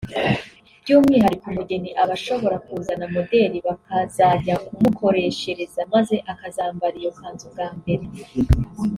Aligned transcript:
By'umwihariko 0.81 1.45
umugeni 1.51 1.89
aba 2.01 2.13
ashobora 2.17 2.55
kuzana 2.65 3.05
modele 3.15 3.57
bakazajya 3.67 4.53
kumukoreshereza 4.65 5.79
maze 5.93 6.15
akazambara 6.31 6.95
iyo 7.01 7.11
kanzu 7.19 7.45
bwa 7.53 7.67
mbere 7.77 8.05